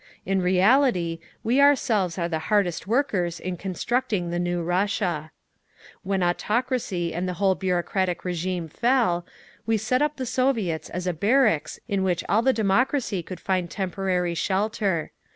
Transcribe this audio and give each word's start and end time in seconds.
In 0.25 0.41
reality, 0.41 1.19
we 1.43 1.61
ourselves 1.61 2.17
are 2.17 2.27
the 2.27 2.39
hardest 2.49 2.87
workers 2.87 3.39
in 3.39 3.55
constructing 3.55 4.31
the 4.31 4.39
new 4.39 4.63
Russia…. 4.63 5.29
"When 6.01 6.23
autocracy 6.23 7.13
and 7.13 7.29
the 7.29 7.35
whole 7.35 7.53
bureaucratic 7.53 8.23
régime 8.23 8.67
fell, 8.67 9.27
we 9.67 9.77
set 9.77 10.01
up 10.01 10.15
the 10.17 10.25
Soviets 10.25 10.89
as 10.89 11.05
a 11.05 11.13
barracks 11.13 11.79
in 11.87 12.01
which 12.01 12.23
all 12.27 12.41
the 12.41 12.51
democracy 12.51 13.21
cod 13.21 13.39
find 13.39 13.69
temporary 13.69 14.33
shelter. 14.33 15.11